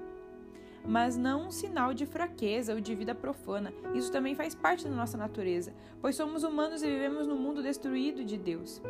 mas 0.86 1.16
não 1.16 1.46
um 1.46 1.50
sinal 1.50 1.94
de 1.94 2.04
fraqueza 2.04 2.74
ou 2.74 2.80
de 2.80 2.94
vida 2.94 3.14
profana. 3.14 3.72
Isso 3.94 4.12
também 4.12 4.34
faz 4.34 4.54
parte 4.54 4.84
da 4.84 4.94
nossa 4.94 5.16
natureza, 5.16 5.72
pois 6.00 6.16
somos 6.16 6.44
humanos 6.44 6.82
e 6.82 6.86
vivemos 6.86 7.26
no 7.26 7.36
mundo 7.36 7.62
destruído 7.62 8.24
de 8.24 8.36
Deus. 8.36 8.82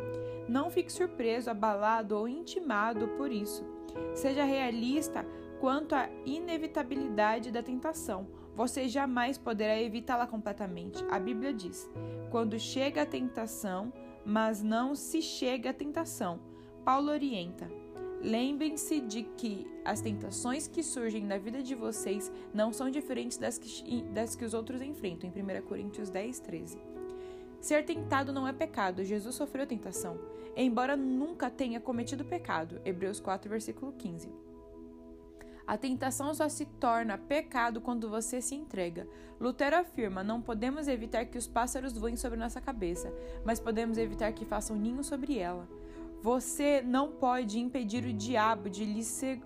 Não 0.47 0.69
fique 0.69 0.91
surpreso, 0.91 1.49
abalado 1.49 2.17
ou 2.17 2.27
intimado 2.27 3.07
por 3.09 3.31
isso. 3.31 3.65
Seja 4.13 4.43
realista 4.43 5.25
quanto 5.59 5.95
à 5.95 6.09
inevitabilidade 6.25 7.51
da 7.51 7.63
tentação. 7.63 8.27
Você 8.55 8.87
jamais 8.87 9.37
poderá 9.37 9.79
evitá-la 9.79 10.27
completamente. 10.27 11.03
A 11.09 11.19
Bíblia 11.19 11.53
diz: 11.53 11.89
quando 12.29 12.59
chega 12.59 13.01
a 13.01 13.05
tentação, 13.05 13.91
mas 14.25 14.61
não 14.61 14.95
se 14.95 15.21
chega 15.21 15.71
a 15.71 15.73
tentação. 15.73 16.39
Paulo 16.83 17.11
orienta: 17.11 17.69
Lembrem-se 18.25 19.01
de 19.01 19.21
que 19.21 19.67
as 19.85 20.01
tentações 20.01 20.67
que 20.67 20.81
surgem 20.81 21.23
na 21.23 21.37
vida 21.37 21.61
de 21.61 21.75
vocês 21.75 22.31
não 22.51 22.73
são 22.73 22.89
diferentes 22.89 23.37
das 23.37 23.59
que, 23.59 24.01
das 24.01 24.35
que 24.35 24.43
os 24.43 24.55
outros 24.55 24.81
enfrentam, 24.81 25.29
em 25.29 25.43
1 25.43 25.61
Coríntios 25.61 26.09
10, 26.09 26.39
13. 26.39 26.79
Ser 27.61 27.85
tentado 27.85 28.33
não 28.33 28.47
é 28.47 28.51
pecado, 28.51 29.03
Jesus 29.03 29.35
sofreu 29.35 29.67
tentação, 29.67 30.19
embora 30.57 30.97
nunca 30.97 31.51
tenha 31.51 31.79
cometido 31.79 32.25
pecado. 32.25 32.81
Hebreus 32.83 33.19
4, 33.19 33.47
versículo 33.47 33.91
15. 33.91 34.27
A 35.67 35.77
tentação 35.77 36.33
só 36.33 36.49
se 36.49 36.65
torna 36.65 37.19
pecado 37.19 37.79
quando 37.79 38.09
você 38.09 38.41
se 38.41 38.55
entrega. 38.55 39.07
Lutero 39.39 39.75
afirma: 39.75 40.23
não 40.23 40.41
podemos 40.41 40.87
evitar 40.87 41.25
que 41.25 41.37
os 41.37 41.47
pássaros 41.47 41.95
voem 41.95 42.15
sobre 42.15 42.39
nossa 42.39 42.59
cabeça, 42.59 43.13
mas 43.43 43.59
podemos 43.59 43.99
evitar 43.99 44.33
que 44.33 44.45
façam 44.45 44.75
ninho 44.75 45.03
sobre 45.03 45.37
ela. 45.37 45.69
Você 46.25 46.81
não 46.81 47.11
pode 47.11 47.59
impedir 47.59 48.03
o 48.03 48.11
diabo 48.11 48.67
de 48.67 48.83
lhe, 48.83 49.03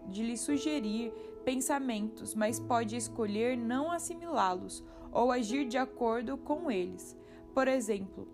de 0.08 0.24
lhe 0.24 0.38
sugerir 0.38 1.12
pensamentos, 1.44 2.34
mas 2.34 2.58
pode 2.58 2.96
escolher 2.96 3.58
não 3.58 3.92
assimilá-los 3.92 4.82
ou 5.12 5.30
agir 5.30 5.68
de 5.68 5.78
acordo 5.78 6.38
com 6.38 6.72
eles. 6.72 7.18
Por 7.54 7.68
exemplo, 7.68 8.26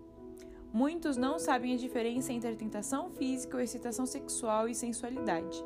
muitos 0.72 1.16
não 1.16 1.40
sabem 1.40 1.74
a 1.74 1.76
diferença 1.76 2.32
entre 2.32 2.54
tentação 2.54 3.10
física 3.10 3.56
ou 3.56 3.62
excitação 3.64 4.06
sexual 4.06 4.68
e 4.68 4.76
sensualidade. 4.76 5.64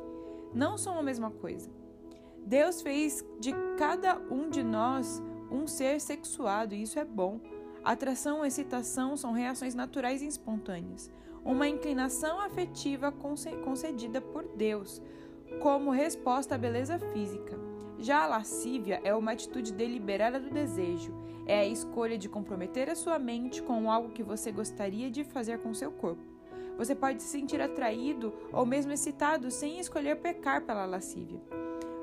Não 0.51 0.75
são 0.75 0.97
a 0.97 1.03
mesma 1.03 1.29
coisa. 1.29 1.69
Deus 2.47 2.81
fez 2.81 3.23
de 3.39 3.53
cada 3.77 4.17
um 4.31 4.49
de 4.49 4.63
nós 4.63 5.21
um 5.51 5.67
ser 5.67 6.01
sexuado 6.01 6.73
e 6.73 6.81
isso 6.81 6.97
é 6.97 7.05
bom. 7.05 7.39
Atração 7.83 8.43
e 8.43 8.47
excitação 8.47 9.15
são 9.15 9.33
reações 9.33 9.75
naturais 9.75 10.23
e 10.23 10.27
espontâneas, 10.27 11.11
uma 11.43 11.67
inclinação 11.67 12.39
afetiva 12.39 13.11
concedida 13.11 14.21
por 14.21 14.43
Deus 14.55 15.01
como 15.61 15.91
resposta 15.91 16.55
à 16.55 16.57
beleza 16.57 16.97
física. 17.13 17.59
Já 17.99 18.23
a 18.23 18.27
lascívia 18.27 19.01
é 19.03 19.13
uma 19.13 19.31
atitude 19.31 19.73
deliberada 19.73 20.39
do 20.39 20.49
desejo, 20.49 21.13
é 21.45 21.59
a 21.59 21.65
escolha 21.65 22.17
de 22.17 22.29
comprometer 22.29 22.89
a 22.89 22.95
sua 22.95 23.19
mente 23.19 23.61
com 23.61 23.91
algo 23.91 24.09
que 24.09 24.23
você 24.23 24.51
gostaria 24.51 25.11
de 25.11 25.23
fazer 25.23 25.59
com 25.59 25.73
seu 25.73 25.91
corpo. 25.91 26.23
Você 26.77 26.95
pode 26.95 27.21
se 27.21 27.29
sentir 27.29 27.61
atraído 27.61 28.33
ou 28.51 28.65
mesmo 28.65 28.91
excitado 28.91 29.51
sem 29.51 29.79
escolher 29.79 30.15
pecar 30.15 30.61
pela 30.61 30.85
lascívia. 30.85 31.39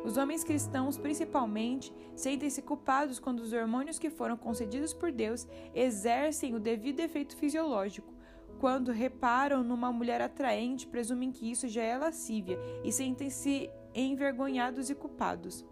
Os 0.05 0.17
homens 0.17 0.45
cristãos, 0.45 0.97
principalmente, 0.97 1.93
sentem-se 2.15 2.63
culpados 2.63 3.19
quando 3.19 3.41
os 3.41 3.53
hormônios 3.53 3.99
que 3.99 4.11
foram 4.11 4.37
concedidos 4.37 4.95
por 4.95 5.11
Deus 5.11 5.49
exercem 5.75 6.55
o 6.55 6.61
devido 6.61 7.01
efeito 7.01 7.37
fisiológico. 7.37 8.18
Quando 8.59 8.91
reparam 8.91 9.63
numa 9.63 9.93
mulher 9.93 10.21
atraente, 10.21 10.87
presumem 10.87 11.31
que 11.31 11.49
isso 11.49 11.69
já 11.69 11.83
é 11.83 11.97
lascívia 11.97 12.59
e 12.83 12.91
sentem-se 12.91 13.71
envergonhados 13.95 14.91
e 14.91 14.95
culpados. 14.95 15.65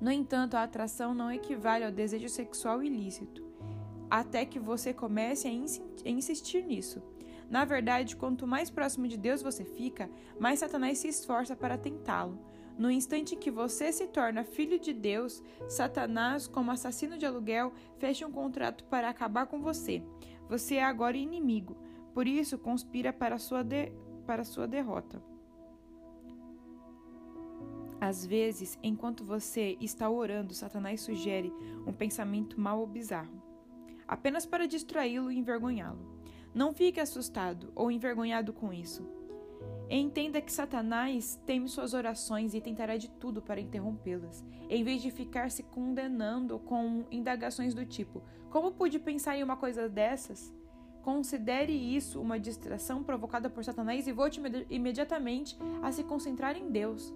No 0.00 0.10
entanto, 0.10 0.56
a 0.56 0.64
atração 0.64 1.14
não 1.14 1.30
equivale 1.30 1.84
ao 1.84 1.92
desejo 1.92 2.28
sexual 2.28 2.82
ilícito, 2.82 3.46
até 4.10 4.44
que 4.44 4.58
você 4.58 4.92
comece 4.92 5.46
a 5.46 6.10
insistir 6.10 6.64
nisso. 6.64 7.00
Na 7.48 7.64
verdade, 7.64 8.16
quanto 8.16 8.46
mais 8.46 8.70
próximo 8.70 9.06
de 9.06 9.16
Deus 9.16 9.42
você 9.42 9.64
fica, 9.64 10.10
mais 10.38 10.60
Satanás 10.60 10.98
se 10.98 11.08
esforça 11.08 11.54
para 11.54 11.78
tentá-lo. 11.78 12.38
No 12.78 12.90
instante 12.90 13.34
em 13.34 13.38
que 13.38 13.50
você 13.50 13.92
se 13.92 14.06
torna 14.06 14.42
filho 14.42 14.78
de 14.78 14.94
Deus, 14.94 15.42
Satanás, 15.68 16.46
como 16.46 16.70
assassino 16.70 17.18
de 17.18 17.26
aluguel, 17.26 17.72
fecha 17.98 18.26
um 18.26 18.32
contrato 18.32 18.84
para 18.84 19.08
acabar 19.08 19.46
com 19.46 19.60
você. 19.60 20.02
Você 20.50 20.74
é 20.74 20.84
agora 20.84 21.16
inimigo, 21.16 21.76
por 22.12 22.26
isso 22.26 22.58
conspira 22.58 23.12
para 23.12 23.38
sua, 23.38 23.62
de... 23.62 23.92
para 24.26 24.42
sua 24.42 24.66
derrota. 24.66 25.22
Às 28.00 28.26
vezes, 28.26 28.76
enquanto 28.82 29.24
você 29.24 29.76
está 29.80 30.10
orando, 30.10 30.52
Satanás 30.52 31.02
sugere 31.02 31.52
um 31.86 31.92
pensamento 31.92 32.58
mau 32.58 32.80
ou 32.80 32.86
bizarro, 32.88 33.40
apenas 34.08 34.44
para 34.44 34.66
distraí-lo 34.66 35.30
e 35.30 35.38
envergonhá-lo. 35.38 36.20
Não 36.52 36.72
fique 36.72 36.98
assustado 36.98 37.70
ou 37.72 37.88
envergonhado 37.88 38.52
com 38.52 38.72
isso. 38.72 39.06
Entenda 39.92 40.40
que 40.40 40.52
Satanás 40.52 41.40
teme 41.44 41.68
suas 41.68 41.94
orações 41.94 42.54
e 42.54 42.60
tentará 42.60 42.96
de 42.96 43.10
tudo 43.10 43.42
para 43.42 43.60
interrompê-las, 43.60 44.44
em 44.68 44.84
vez 44.84 45.02
de 45.02 45.10
ficar 45.10 45.50
se 45.50 45.64
condenando 45.64 46.60
com 46.60 47.04
indagações 47.10 47.74
do 47.74 47.84
tipo: 47.84 48.22
Como 48.50 48.70
pude 48.70 49.00
pensar 49.00 49.36
em 49.36 49.42
uma 49.42 49.56
coisa 49.56 49.88
dessas? 49.88 50.54
Considere 51.02 51.72
isso 51.72 52.20
uma 52.20 52.38
distração 52.38 53.02
provocada 53.02 53.50
por 53.50 53.64
Satanás 53.64 54.06
e 54.06 54.12
volte 54.12 54.40
imediatamente 54.68 55.58
a 55.82 55.90
se 55.90 56.04
concentrar 56.04 56.56
em 56.56 56.70
Deus. 56.70 57.12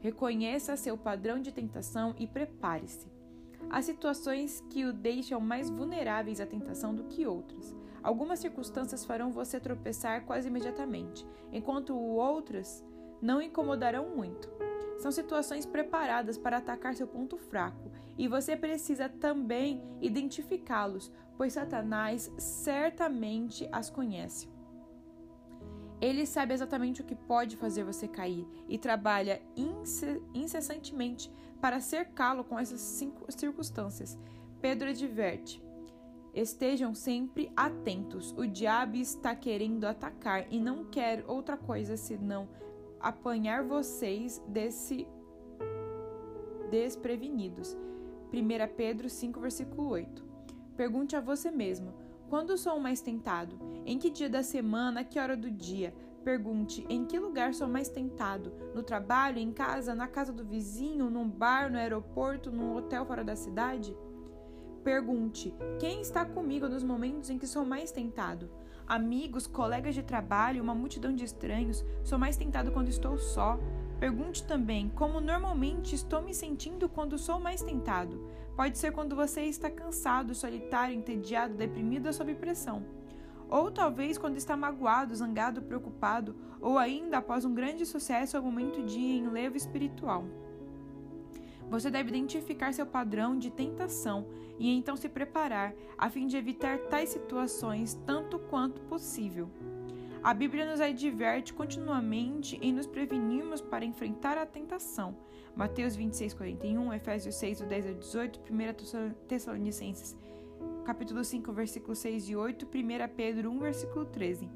Reconheça 0.00 0.76
seu 0.76 0.96
padrão 0.96 1.40
de 1.40 1.50
tentação 1.50 2.14
e 2.16 2.26
prepare-se. 2.26 3.19
Há 3.68 3.82
situações 3.82 4.64
que 4.70 4.84
o 4.84 4.92
deixam 4.92 5.40
mais 5.40 5.68
vulneráveis 5.68 6.40
à 6.40 6.46
tentação 6.46 6.94
do 6.94 7.04
que 7.04 7.26
outras. 7.26 7.74
Algumas 8.02 8.38
circunstâncias 8.38 9.04
farão 9.04 9.30
você 9.30 9.60
tropeçar 9.60 10.24
quase 10.24 10.48
imediatamente, 10.48 11.26
enquanto 11.52 11.94
outras 11.94 12.84
não 13.20 13.42
incomodarão 13.42 14.16
muito. 14.16 14.48
São 14.98 15.10
situações 15.10 15.66
preparadas 15.66 16.38
para 16.38 16.58
atacar 16.58 16.94
seu 16.94 17.06
ponto 17.06 17.36
fraco, 17.36 17.90
e 18.18 18.28
você 18.28 18.56
precisa 18.56 19.08
também 19.08 19.82
identificá-los, 20.00 21.10
pois 21.36 21.54
Satanás 21.54 22.30
certamente 22.38 23.68
as 23.72 23.88
conhece. 23.88 24.48
Ele 26.00 26.24
sabe 26.24 26.54
exatamente 26.54 27.02
o 27.02 27.04
que 27.04 27.14
pode 27.14 27.56
fazer 27.56 27.84
você 27.84 28.08
cair 28.08 28.46
e 28.68 28.78
trabalha 28.78 29.42
incessantemente 30.34 31.30
para 31.60 31.80
cercá-lo 31.80 32.42
com 32.42 32.58
essas 32.58 32.80
circunstâncias. 33.28 34.18
Pedro 34.60 34.88
adverte: 34.88 35.62
Estejam 36.34 36.94
sempre 36.94 37.52
atentos. 37.56 38.32
O 38.36 38.46
diabo 38.46 38.96
está 38.96 39.34
querendo 39.34 39.84
atacar 39.84 40.46
e 40.50 40.58
não 40.58 40.84
quer 40.84 41.24
outra 41.26 41.56
coisa 41.56 41.96
senão 41.96 42.48
apanhar 43.00 43.64
vocês 43.64 44.40
desse 44.46 45.06
desprevenidos. 46.70 47.76
1 48.32 48.74
Pedro 48.76 49.10
5, 49.10 49.40
versículo 49.40 49.88
8. 49.88 50.24
Pergunte 50.76 51.16
a 51.16 51.20
você 51.20 51.50
mesmo: 51.50 51.92
quando 52.30 52.56
sou 52.56 52.78
mais 52.78 53.00
tentado? 53.00 53.58
Em 53.84 53.98
que 53.98 54.08
dia 54.08 54.30
da 54.30 54.40
semana? 54.40 55.02
Que 55.02 55.18
hora 55.18 55.36
do 55.36 55.50
dia? 55.50 55.92
Pergunte 56.22 56.86
em 56.88 57.04
que 57.04 57.18
lugar 57.18 57.52
sou 57.52 57.66
mais 57.66 57.88
tentado? 57.88 58.52
No 58.72 58.84
trabalho, 58.84 59.40
em 59.40 59.50
casa, 59.50 59.96
na 59.96 60.06
casa 60.06 60.32
do 60.32 60.44
vizinho, 60.44 61.10
num 61.10 61.28
bar, 61.28 61.68
no 61.68 61.76
aeroporto, 61.76 62.52
num 62.52 62.76
hotel 62.76 63.04
fora 63.04 63.24
da 63.24 63.34
cidade? 63.34 63.96
Pergunte 64.84 65.52
quem 65.80 66.00
está 66.00 66.24
comigo 66.24 66.68
nos 66.68 66.84
momentos 66.84 67.30
em 67.30 67.38
que 67.38 67.48
sou 67.48 67.64
mais 67.64 67.90
tentado? 67.90 68.48
Amigos, 68.86 69.48
colegas 69.48 69.94
de 69.96 70.02
trabalho, 70.02 70.62
uma 70.62 70.74
multidão 70.74 71.12
de 71.12 71.24
estranhos, 71.24 71.84
sou 72.04 72.18
mais 72.18 72.36
tentado 72.36 72.70
quando 72.70 72.88
estou 72.88 73.18
só. 73.18 73.58
Pergunte 73.98 74.44
também 74.44 74.88
como 74.88 75.20
normalmente 75.20 75.96
estou 75.96 76.22
me 76.22 76.32
sentindo 76.32 76.88
quando 76.88 77.18
sou 77.18 77.40
mais 77.40 77.60
tentado. 77.60 78.24
Pode 78.60 78.76
ser 78.76 78.92
quando 78.92 79.16
você 79.16 79.44
está 79.44 79.70
cansado, 79.70 80.34
solitário, 80.34 80.94
entediado, 80.94 81.54
deprimido 81.54 82.08
ou 82.08 82.12
sob 82.12 82.34
pressão. 82.34 82.84
Ou 83.48 83.70
talvez 83.70 84.18
quando 84.18 84.36
está 84.36 84.54
magoado, 84.54 85.16
zangado, 85.16 85.62
preocupado, 85.62 86.36
ou 86.60 86.76
ainda 86.76 87.16
após 87.16 87.46
um 87.46 87.54
grande 87.54 87.86
sucesso 87.86 88.36
ou 88.36 88.42
momento 88.42 88.82
de 88.82 89.00
enlevo 89.00 89.56
espiritual. 89.56 90.26
Você 91.70 91.90
deve 91.90 92.10
identificar 92.10 92.74
seu 92.74 92.84
padrão 92.84 93.38
de 93.38 93.50
tentação 93.50 94.26
e 94.58 94.68
então 94.68 94.94
se 94.94 95.08
preparar 95.08 95.72
a 95.96 96.10
fim 96.10 96.26
de 96.26 96.36
evitar 96.36 96.80
tais 96.80 97.08
situações 97.08 97.98
tanto 98.04 98.38
quanto 98.38 98.82
possível. 98.82 99.48
A 100.22 100.34
Bíblia 100.34 100.70
nos 100.70 100.80
adverte 100.80 101.54
continuamente 101.54 102.58
em 102.60 102.72
nos 102.72 102.86
prevenirmos 102.86 103.60
para 103.60 103.84
enfrentar 103.84 104.36
a 104.36 104.44
tentação 104.44 105.16
Mateus 105.56 105.96
26, 105.96 106.34
41, 106.34 106.92
Efésios 106.92 107.34
6, 107.36 107.62
10 107.62 107.86
a 107.86 107.92
18, 107.92 108.40
1 108.40 109.26
Tessalonicenses 109.26 110.16
capítulo 110.84 111.22
5, 111.22 111.52
versículo 111.52 111.94
6 111.94 112.30
e 112.30 112.36
8, 112.36 112.66
1 112.66 112.68
Pedro 113.14 113.50
1, 113.50 113.58
versículo 113.60 114.04
13. 114.04 114.48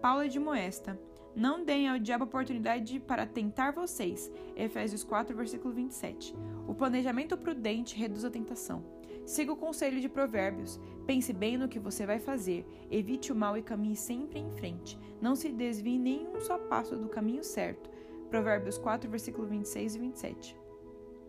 Paulo 0.00 0.28
de 0.28 0.38
Moesta. 0.38 0.98
Não 1.34 1.64
deem 1.64 1.88
ao 1.88 1.98
diabo 1.98 2.24
oportunidade 2.24 3.00
para 3.00 3.26
tentar 3.26 3.72
vocês. 3.72 4.30
Efésios 4.54 5.02
4, 5.02 5.34
versículo 5.34 5.72
27. 5.72 6.34
O 6.68 6.74
planejamento 6.74 7.36
prudente 7.36 7.96
reduz 7.96 8.24
a 8.24 8.30
tentação. 8.30 8.84
Siga 9.24 9.52
o 9.52 9.56
conselho 9.56 10.00
de 10.00 10.08
Provérbios. 10.08 10.78
Pense 11.06 11.32
bem 11.32 11.56
no 11.56 11.68
que 11.68 11.78
você 11.78 12.04
vai 12.04 12.18
fazer. 12.18 12.66
Evite 12.90 13.32
o 13.32 13.36
mal 13.36 13.56
e 13.56 13.62
caminhe 13.62 13.96
sempre 13.96 14.38
em 14.38 14.50
frente. 14.50 14.98
Não 15.20 15.34
se 15.34 15.50
desvie 15.50 15.98
nem 15.98 16.26
um 16.28 16.40
só 16.40 16.58
passo 16.58 16.96
do 16.96 17.08
caminho 17.08 17.42
certo. 17.42 17.88
Provérbios 18.28 18.76
4, 18.76 19.08
versículo 19.08 19.46
26 19.46 19.94
e 19.94 19.98
27. 19.98 20.56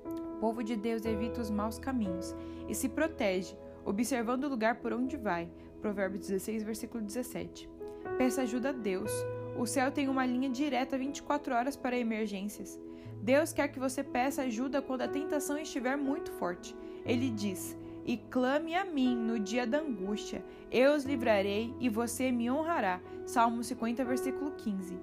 O 0.06 0.40
povo 0.40 0.64
de 0.64 0.76
Deus 0.76 1.06
evita 1.06 1.40
os 1.40 1.50
maus 1.50 1.80
caminhos 1.80 2.36
e 2.68 2.76
se 2.76 2.90
protege, 2.90 3.56
observando 3.86 4.44
o 4.44 4.50
lugar 4.50 4.76
por 4.76 4.92
onde 4.92 5.16
vai. 5.16 5.50
Provérbios 5.82 6.28
16, 6.28 6.64
versículo 6.64 7.02
17. 7.04 7.70
Peça 8.18 8.42
ajuda 8.42 8.70
a 8.70 8.74
Deus. 8.74 9.12
O 9.58 9.66
céu 9.66 9.90
tem 9.90 10.10
uma 10.10 10.26
linha 10.26 10.50
direta 10.50 10.98
24 10.98 11.56
horas 11.56 11.78
para 11.78 11.98
emergências. 11.98 12.78
Deus 13.22 13.54
quer 13.54 13.70
que 13.70 13.80
você 13.80 14.04
peça 14.04 14.42
ajuda 14.42 14.82
quando 14.82 15.04
a 15.04 15.08
tentação 15.08 15.58
estiver 15.58 15.96
muito 15.96 16.32
forte. 16.34 16.76
Ele 17.06 17.30
diz: 17.30 17.78
E 18.06 18.18
clame 18.18 18.76
a 18.76 18.86
mim 18.86 19.16
no 19.16 19.40
dia 19.40 19.66
da 19.66 19.80
angústia. 19.80 20.46
Eu 20.72 20.94
os 20.94 21.04
livrarei 21.04 21.74
e 21.80 21.90
você 21.90 22.32
me 22.32 22.50
honrará. 22.52 23.02
Salmo 23.26 23.64
50, 23.64 24.06
versículo 24.06 24.52
15. 24.52 25.00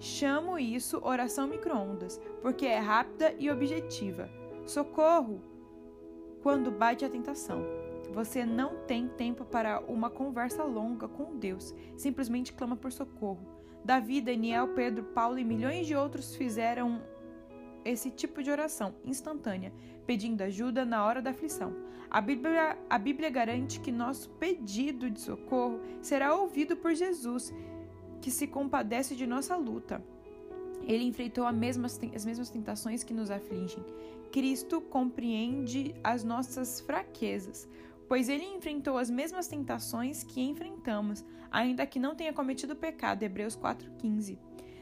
Chamo 0.00 0.58
isso 0.58 0.98
oração 1.02 1.46
microondas, 1.46 2.20
porque 2.42 2.66
é 2.66 2.78
rápida 2.78 3.34
e 3.38 3.50
objetiva. 3.50 4.28
Socorro! 4.66 5.40
Quando 6.42 6.70
bate 6.70 7.04
a 7.04 7.10
tentação. 7.10 7.62
Você 8.12 8.44
não 8.44 8.74
tem 8.86 9.06
tempo 9.06 9.44
para 9.44 9.80
uma 9.80 10.10
conversa 10.10 10.64
longa 10.64 11.06
com 11.06 11.36
Deus, 11.36 11.72
simplesmente 11.96 12.52
clama 12.52 12.76
por 12.76 12.90
socorro. 12.90 13.46
Davi, 13.84 14.20
Daniel, 14.20 14.68
Pedro, 14.68 15.04
Paulo 15.04 15.38
e 15.38 15.44
milhões 15.44 15.86
de 15.86 15.94
outros 15.94 16.34
fizeram 16.34 17.00
esse 17.84 18.10
tipo 18.10 18.42
de 18.42 18.50
oração 18.50 18.94
instantânea, 19.04 19.72
pedindo 20.06 20.42
ajuda 20.42 20.84
na 20.84 21.04
hora 21.04 21.22
da 21.22 21.30
aflição. 21.30 21.74
A 22.10 22.20
Bíblia, 22.20 22.76
a 22.88 22.98
Bíblia 22.98 23.30
garante 23.30 23.78
que 23.78 23.92
nosso 23.92 24.30
pedido 24.30 25.08
de 25.08 25.20
socorro 25.20 25.80
será 26.02 26.34
ouvido 26.34 26.76
por 26.76 26.94
Jesus, 26.94 27.54
que 28.20 28.30
se 28.30 28.46
compadece 28.46 29.14
de 29.14 29.26
nossa 29.26 29.56
luta. 29.56 30.02
Ele 30.82 31.04
enfrentou 31.04 31.46
as 31.46 31.54
mesmas, 31.54 32.00
as 32.14 32.24
mesmas 32.24 32.50
tentações 32.50 33.04
que 33.04 33.14
nos 33.14 33.30
afligem. 33.30 33.84
Cristo 34.32 34.80
compreende 34.80 35.94
as 36.02 36.24
nossas 36.24 36.80
fraquezas, 36.80 37.68
pois 38.08 38.28
ele 38.28 38.44
enfrentou 38.44 38.98
as 38.98 39.08
mesmas 39.08 39.46
tentações 39.46 40.24
que 40.24 40.40
enfrentamos, 40.40 41.24
ainda 41.50 41.86
que 41.86 42.00
não 42.00 42.14
tenha 42.14 42.32
cometido 42.32 42.74
pecado. 42.74 43.22
Hebreus 43.22 43.56
4,15. 43.56 44.36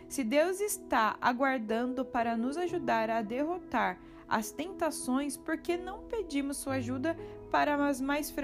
Se 0.09 0.25
Deus 0.25 0.61
está 0.61 1.17
aguardando 1.21 2.05
para 2.05 2.37
nos 2.37 2.57
ajudar 2.57 3.11
a 3.11 3.21
derrotar 3.21 3.99
as 4.27 4.51
tentações, 4.51 5.37
por 5.37 5.59
que 5.59 5.77
não 5.77 6.05
pedimos 6.05 6.57
sua 6.57 6.75
ajuda 6.75 7.17
para 7.51 7.77
mais 8.01 8.35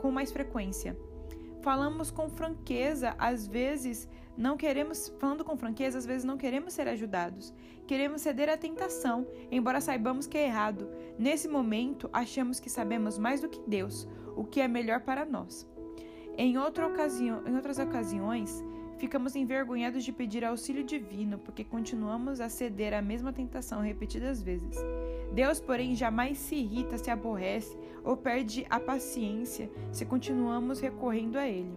com 0.00 0.10
mais 0.10 0.30
frequência? 0.30 0.96
Falamos 1.62 2.10
com 2.10 2.28
franqueza, 2.28 3.14
às 3.18 3.46
vezes 3.46 4.08
não 4.36 4.56
queremos, 4.58 5.08
falando 5.18 5.42
com 5.42 5.56
franqueza, 5.56 5.96
às 5.96 6.04
vezes 6.04 6.22
não 6.22 6.36
queremos 6.36 6.74
ser 6.74 6.86
ajudados. 6.86 7.52
Queremos 7.86 8.20
ceder 8.20 8.50
à 8.50 8.56
tentação, 8.56 9.26
embora 9.50 9.80
saibamos 9.80 10.26
que 10.26 10.36
é 10.36 10.46
errado. 10.46 10.88
Nesse 11.18 11.48
momento, 11.48 12.10
achamos 12.12 12.60
que 12.60 12.68
sabemos 12.68 13.18
mais 13.18 13.40
do 13.40 13.48
que 13.48 13.60
Deus, 13.66 14.06
o 14.36 14.44
que 14.44 14.60
é 14.60 14.68
melhor 14.68 15.00
para 15.00 15.24
nós. 15.24 15.66
Em, 16.36 16.58
outra 16.58 16.86
ocasião, 16.86 17.42
em 17.46 17.56
outras 17.56 17.78
ocasiões, 17.78 18.62
Ficamos 18.98 19.36
envergonhados 19.36 20.04
de 20.04 20.12
pedir 20.12 20.44
auxílio 20.44 20.82
divino, 20.82 21.38
porque 21.38 21.62
continuamos 21.62 22.40
a 22.40 22.48
ceder 22.48 22.94
à 22.94 23.02
mesma 23.02 23.32
tentação 23.32 23.82
repetidas 23.82 24.42
vezes. 24.42 24.76
Deus, 25.32 25.60
porém, 25.60 25.94
jamais 25.94 26.38
se 26.38 26.54
irrita, 26.54 26.96
se 26.96 27.10
aborrece 27.10 27.76
ou 28.02 28.16
perde 28.16 28.64
a 28.70 28.80
paciência 28.80 29.70
se 29.92 30.06
continuamos 30.06 30.80
recorrendo 30.80 31.36
a 31.36 31.46
Ele. 31.46 31.76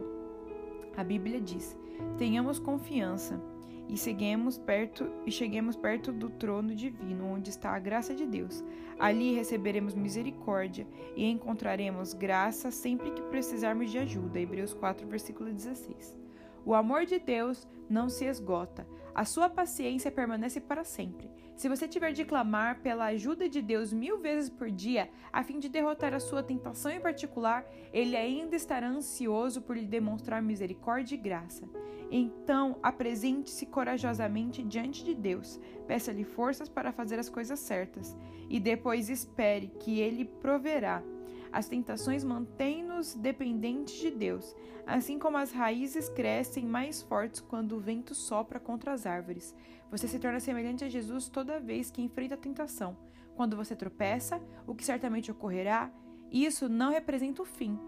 A 0.95 1.03
Bíblia 1.03 1.41
diz: 1.41 1.77
tenhamos 2.17 2.57
confiança 2.57 3.41
e 3.89 3.97
seguemos 3.97 4.57
perto 4.57 5.09
e 5.25 5.31
cheguemos 5.31 5.75
perto 5.75 6.13
do 6.13 6.29
trono 6.29 6.75
divino, 6.75 7.25
onde 7.25 7.49
está 7.49 7.71
a 7.71 7.79
graça 7.79 8.13
de 8.13 8.25
Deus. 8.25 8.63
Ali 8.99 9.33
receberemos 9.33 9.95
misericórdia 9.95 10.87
e 11.15 11.25
encontraremos 11.25 12.13
graça 12.13 12.69
sempre 12.69 13.11
que 13.11 13.21
precisarmos 13.23 13.91
de 13.91 13.97
ajuda. 13.97 14.39
Hebreus 14.39 14.73
4, 14.73 15.07
versículo 15.07 15.51
16. 15.51 16.18
O 16.65 16.73
amor 16.73 17.05
de 17.05 17.19
Deus 17.19 17.67
não 17.89 18.09
se 18.09 18.25
esgota. 18.25 18.87
A 19.13 19.25
sua 19.25 19.49
paciência 19.49 20.11
permanece 20.11 20.61
para 20.61 20.83
sempre. 20.83 21.29
Se 21.55 21.67
você 21.67 21.87
tiver 21.87 22.13
de 22.13 22.23
clamar 22.23 22.79
pela 22.79 23.07
ajuda 23.07 23.49
de 23.49 23.61
Deus 23.61 23.91
mil 23.91 24.17
vezes 24.19 24.49
por 24.49 24.71
dia, 24.71 25.09
a 25.33 25.43
fim 25.43 25.59
de 25.59 25.67
derrotar 25.67 26.13
a 26.13 26.19
sua 26.19 26.41
tentação 26.41 26.89
em 26.89 27.01
particular, 27.01 27.65
ele 27.91 28.15
ainda 28.15 28.55
estará 28.55 28.87
ansioso 28.87 29.61
por 29.61 29.75
lhe 29.75 29.85
demonstrar 29.85 30.41
misericórdia 30.41 31.15
e 31.15 31.17
graça. 31.17 31.67
Então, 32.09 32.77
apresente-se 32.81 33.65
corajosamente 33.65 34.63
diante 34.63 35.03
de 35.03 35.13
Deus, 35.13 35.59
peça-lhe 35.85 36.23
forças 36.23 36.69
para 36.69 36.93
fazer 36.93 37.19
as 37.19 37.29
coisas 37.29 37.59
certas, 37.59 38.15
e 38.49 38.59
depois 38.59 39.09
espere 39.09 39.67
que 39.79 39.99
ele 39.99 40.23
proverá 40.25 41.03
as 41.51 41.67
tentações 41.67 42.23
mantêm-nos 42.23 43.15
dependentes 43.15 43.95
de 43.95 44.11
Deus, 44.11 44.55
assim 44.85 45.17
como 45.17 45.37
as 45.37 45.51
raízes 45.51 46.09
crescem 46.09 46.65
mais 46.65 47.01
fortes 47.01 47.39
quando 47.41 47.75
o 47.75 47.79
vento 47.79 48.13
sopra 48.13 48.59
contra 48.59 48.93
as 48.93 49.05
árvores. 49.05 49.55
Você 49.91 50.07
se 50.07 50.19
torna 50.19 50.39
semelhante 50.39 50.83
a 50.83 50.89
Jesus 50.89 51.27
toda 51.27 51.59
vez 51.59 51.89
que 51.89 52.01
enfrenta 52.01 52.35
a 52.35 52.37
tentação. 52.37 52.95
Quando 53.35 53.55
você 53.55 53.75
tropeça, 53.75 54.41
o 54.67 54.75
que 54.75 54.85
certamente 54.85 55.31
ocorrerá, 55.31 55.91
isso 56.31 56.69
não 56.69 56.91
representa 56.91 57.41
o 57.41 57.45
fim. 57.45 57.79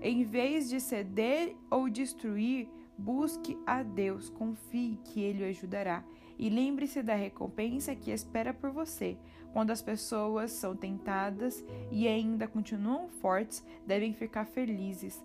Em 0.00 0.22
vez 0.22 0.68
de 0.68 0.80
ceder 0.80 1.56
ou 1.70 1.88
destruir, 1.88 2.68
busque 2.96 3.58
a 3.66 3.82
Deus, 3.82 4.30
confie 4.30 4.98
que 5.04 5.20
Ele 5.20 5.42
o 5.42 5.48
ajudará 5.48 6.04
e 6.38 6.48
lembre-se 6.48 7.02
da 7.02 7.14
recompensa 7.14 7.94
que 7.94 8.10
espera 8.10 8.54
por 8.54 8.70
você. 8.70 9.16
Quando 9.52 9.70
as 9.70 9.82
pessoas 9.82 10.52
são 10.52 10.76
tentadas 10.76 11.64
e 11.90 12.06
ainda 12.06 12.46
continuam 12.46 13.08
fortes, 13.08 13.64
devem 13.86 14.12
ficar 14.12 14.44
felizes. 14.44 15.22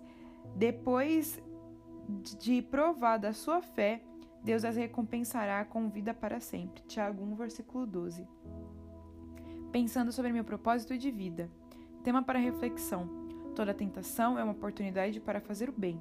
Depois 0.56 1.40
de 2.38 2.60
provada 2.62 3.28
a 3.28 3.32
sua 3.32 3.62
fé, 3.62 4.02
Deus 4.42 4.64
as 4.64 4.76
recompensará 4.76 5.64
com 5.64 5.88
vida 5.88 6.12
para 6.12 6.40
sempre. 6.40 6.82
Tiago 6.82 7.24
1, 7.24 7.34
versículo 7.36 7.86
12. 7.86 8.26
Pensando 9.72 10.12
sobre 10.12 10.32
meu 10.32 10.44
propósito 10.44 10.98
de 10.98 11.10
vida. 11.10 11.50
Tema 12.02 12.22
para 12.22 12.38
reflexão. 12.38 13.08
Toda 13.54 13.72
tentação 13.72 14.38
é 14.38 14.44
uma 14.44 14.52
oportunidade 14.52 15.20
para 15.20 15.40
fazer 15.40 15.68
o 15.68 15.72
bem. 15.72 16.00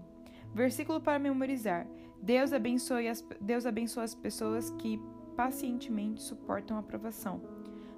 Versículo 0.53 0.99
para 0.99 1.17
memorizar. 1.17 1.87
Deus 2.23 2.53
abençoe 2.53 3.09
as, 3.09 3.21
Deus 3.41 3.65
abençoa 3.65 4.03
as 4.03 4.15
pessoas 4.15 4.71
que 4.71 4.97
pacientemente 5.35 6.23
suportam 6.23 6.77
a 6.77 6.81
provação. 6.81 7.41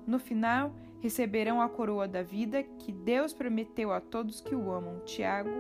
No 0.08 0.18
final, 0.18 0.74
receberão 1.00 1.62
a 1.62 1.70
coroa 1.70 2.08
da 2.08 2.24
vida 2.24 2.64
que 2.64 2.92
Deus 2.92 3.34
prometeu 3.34 3.94
a 3.94 4.02
todos 4.02 4.42
que 4.42 4.56
o 4.56 4.72
amam. 4.72 5.00
Tiago, 5.06 5.52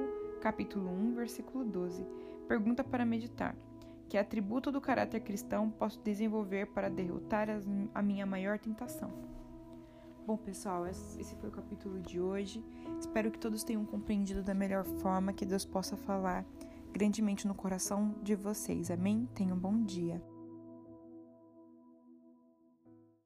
capítulo 0.41 0.89
1, 0.89 1.13
versículo 1.13 1.63
12. 1.63 2.07
Pergunta 2.47 2.83
para 2.83 3.05
meditar. 3.05 3.55
Que 4.09 4.17
atributo 4.17 4.71
do 4.71 4.81
caráter 4.81 5.19
cristão 5.19 5.69
posso 5.69 6.01
desenvolver 6.01 6.65
para 6.65 6.89
derrotar 6.89 7.51
as, 7.51 7.67
a 7.93 8.01
minha 8.01 8.25
maior 8.25 8.57
tentação? 8.57 9.11
Bom, 10.25 10.37
pessoal, 10.37 10.87
esse 10.87 11.35
foi 11.35 11.49
o 11.49 11.51
capítulo 11.51 11.99
de 11.99 12.19
hoje. 12.19 12.65
Espero 12.99 13.29
que 13.29 13.37
todos 13.37 13.63
tenham 13.63 13.85
compreendido 13.85 14.41
da 14.41 14.55
melhor 14.55 14.83
forma, 14.85 15.33
que 15.33 15.45
Deus 15.45 15.63
possa 15.63 15.95
falar 15.95 16.43
grandemente 16.95 17.45
no 17.45 17.53
coração 17.53 18.15
de 18.23 18.35
vocês. 18.35 18.89
Amém? 18.89 19.27
Tenham 19.35 19.57
um 19.57 19.59
bom 19.59 19.83
dia. 19.83 20.23